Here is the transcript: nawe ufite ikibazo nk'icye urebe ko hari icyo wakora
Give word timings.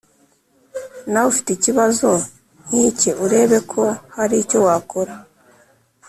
nawe 1.09 1.27
ufite 1.31 1.49
ikibazo 1.53 2.09
nk'icye 2.65 3.11
urebe 3.25 3.57
ko 3.71 3.81
hari 4.15 4.35
icyo 4.43 4.57
wakora 4.65 5.13